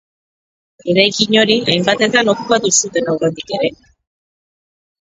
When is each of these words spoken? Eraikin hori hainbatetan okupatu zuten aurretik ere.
Eraikin 0.93 1.37
hori 1.43 1.59
hainbatetan 1.75 2.33
okupatu 2.35 2.75
zuten 2.81 3.13
aurretik 3.15 3.57
ere. 3.61 3.75